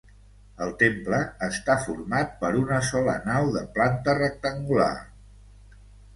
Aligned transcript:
El 0.67 0.71
temple 0.77 1.19
està 1.47 1.75
format 1.83 2.33
per 2.39 2.51
una 2.63 2.81
sola 2.89 3.15
nau 3.27 3.53
de 3.59 3.63
planta 3.77 4.19
rectangular. 4.23 4.91